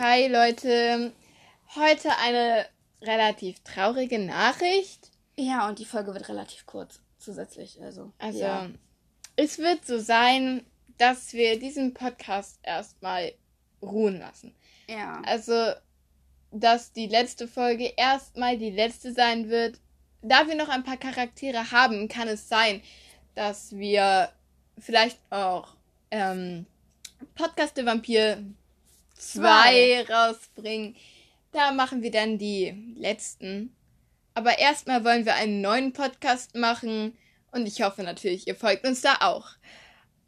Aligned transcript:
Hi 0.00 0.28
Leute, 0.28 1.12
heute 1.74 2.16
eine 2.18 2.66
relativ 3.02 3.58
traurige 3.64 4.20
Nachricht. 4.20 5.10
Ja, 5.36 5.68
und 5.68 5.80
die 5.80 5.84
Folge 5.84 6.14
wird 6.14 6.28
relativ 6.28 6.66
kurz 6.66 7.00
zusätzlich. 7.18 7.82
Also, 7.82 8.12
Also, 8.20 8.38
ja. 8.38 8.70
es 9.34 9.58
wird 9.58 9.84
so 9.84 9.98
sein, 9.98 10.64
dass 10.98 11.32
wir 11.32 11.58
diesen 11.58 11.94
Podcast 11.94 12.60
erstmal 12.62 13.32
ruhen 13.82 14.20
lassen. 14.20 14.54
ja. 14.88 15.20
Also, 15.26 15.72
dass 16.52 16.92
die 16.92 17.08
letzte 17.08 17.48
Folge 17.48 17.92
erstmal 17.96 18.56
die 18.56 18.70
letzte 18.70 19.12
sein 19.12 19.48
wird. 19.48 19.80
Da 20.22 20.46
wir 20.46 20.54
noch 20.54 20.68
ein 20.68 20.84
paar 20.84 20.96
Charaktere 20.96 21.72
haben, 21.72 22.06
kann 22.08 22.28
es 22.28 22.48
sein, 22.48 22.82
dass 23.34 23.76
wir 23.76 24.30
vielleicht 24.78 25.18
auch 25.30 25.74
ähm, 26.12 26.66
Podcast 27.34 27.76
der 27.76 27.86
Vampir 27.86 28.44
2 29.18 30.06
rausbringen. 30.08 30.96
Da 31.52 31.72
machen 31.72 32.02
wir 32.02 32.10
dann 32.10 32.38
die 32.38 32.94
letzten. 32.96 33.74
Aber 34.34 34.58
erstmal 34.58 35.04
wollen 35.04 35.26
wir 35.26 35.34
einen 35.34 35.60
neuen 35.60 35.92
Podcast 35.92 36.54
machen 36.54 37.16
und 37.50 37.66
ich 37.66 37.82
hoffe 37.82 38.02
natürlich, 38.02 38.46
ihr 38.46 38.54
folgt 38.54 38.86
uns 38.86 39.00
da 39.00 39.16
auch. 39.20 39.48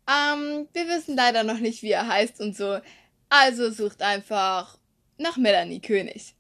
Ähm, 0.09 0.69
wir 0.73 0.89
wissen 0.89 1.17
leider 1.17 1.45
noch 1.45 1.59
nicht, 1.59 1.83
wie 1.83 1.93
er 1.93 2.09
heißt 2.09 2.41
und 2.41 2.57
so. 2.57 2.81
Also 3.29 3.71
sucht 3.71 4.03
einfach 4.03 4.79
nach 5.19 5.37
Melanie 5.37 5.81
König. 5.81 6.35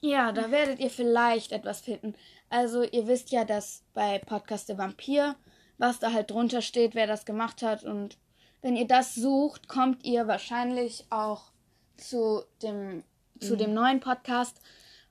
Ja, 0.00 0.32
da 0.32 0.50
werdet 0.50 0.78
ihr 0.80 0.90
vielleicht 0.90 1.52
etwas 1.52 1.80
finden. 1.80 2.14
Also, 2.50 2.82
ihr 2.82 3.06
wisst 3.06 3.30
ja, 3.30 3.44
dass 3.44 3.82
bei 3.94 4.18
Podcast 4.18 4.68
der 4.68 4.78
Vampir, 4.78 5.36
was 5.76 5.98
da 5.98 6.12
halt 6.12 6.30
drunter 6.30 6.62
steht, 6.62 6.94
wer 6.94 7.06
das 7.06 7.24
gemacht 7.24 7.62
hat. 7.62 7.84
Und 7.84 8.16
wenn 8.62 8.76
ihr 8.76 8.86
das 8.86 9.14
sucht, 9.14 9.68
kommt 9.68 10.04
ihr 10.04 10.26
wahrscheinlich 10.26 11.06
auch 11.10 11.52
zu 11.98 12.42
dem, 12.62 13.04
zu 13.40 13.56
dem 13.56 13.74
neuen 13.74 14.00
Podcast, 14.00 14.60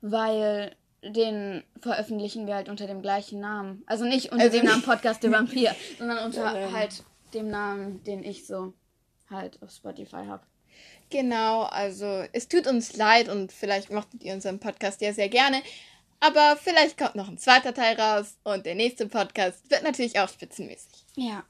weil 0.00 0.74
den 1.02 1.62
veröffentlichen 1.80 2.46
wir 2.46 2.56
halt 2.56 2.68
unter 2.68 2.86
dem 2.86 3.02
gleichen 3.02 3.40
Namen. 3.40 3.82
Also 3.86 4.04
nicht 4.04 4.32
unter 4.32 4.44
Also 4.44 4.58
dem 4.58 4.66
Namen 4.66 4.82
Podcast 4.82 5.22
der 5.22 5.30
Vampir, 5.30 5.74
sondern 5.98 6.18
unter 6.24 6.42
Sondern- 6.50 6.72
halt 6.72 7.04
dem 7.34 7.50
Namen, 7.50 8.02
den 8.04 8.24
ich 8.24 8.46
so 8.46 8.72
halt 9.30 9.62
auf 9.62 9.70
Spotify 9.70 10.24
habe. 10.26 10.42
Genau, 11.10 11.62
also 11.62 12.24
es 12.32 12.48
tut 12.48 12.66
uns 12.66 12.96
leid 12.96 13.28
und 13.28 13.52
vielleicht 13.52 13.90
mochtet 13.90 14.22
ihr 14.22 14.34
unseren 14.34 14.58
Podcast 14.58 15.00
ja 15.00 15.12
sehr 15.12 15.28
gerne. 15.28 15.62
Aber 16.20 16.56
vielleicht 16.60 16.98
kommt 16.98 17.14
noch 17.14 17.28
ein 17.28 17.38
zweiter 17.38 17.72
Teil 17.72 17.98
raus 17.98 18.36
und 18.44 18.66
der 18.66 18.74
nächste 18.74 19.06
Podcast 19.06 19.70
wird 19.70 19.84
natürlich 19.84 20.18
auch 20.18 20.28
spitzenmäßig. 20.28 21.04
Ja. 21.14 21.44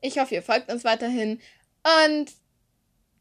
Ich 0.00 0.18
hoffe, 0.18 0.34
ihr 0.34 0.42
folgt 0.42 0.72
uns 0.72 0.84
weiterhin 0.84 1.40
und 2.06 2.32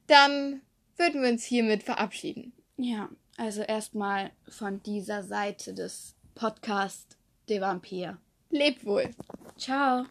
dann 0.07 0.61
würden 0.97 1.21
wir 1.21 1.29
uns 1.29 1.43
hiermit 1.43 1.83
verabschieden. 1.83 2.53
Ja, 2.77 3.09
also 3.37 3.61
erstmal 3.61 4.31
von 4.47 4.81
dieser 4.83 5.23
Seite 5.23 5.73
des 5.73 6.15
Podcast 6.35 7.17
Der 7.49 7.61
Vampir. 7.61 8.17
Lebt 8.49 8.85
wohl! 8.85 9.09
Ciao. 9.57 10.05